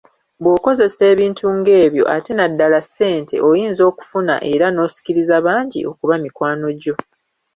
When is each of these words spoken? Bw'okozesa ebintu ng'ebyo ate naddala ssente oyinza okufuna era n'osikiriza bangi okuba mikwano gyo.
Bw'okozesa 0.41 1.01
ebintu 1.13 1.45
ng'ebyo 1.57 2.03
ate 2.15 2.31
naddala 2.35 2.79
ssente 2.87 3.35
oyinza 3.49 3.81
okufuna 3.91 4.35
era 4.53 4.65
n'osikiriza 4.71 5.35
bangi 5.45 5.79
okuba 5.91 6.15
mikwano 6.23 6.67
gyo. 6.81 6.95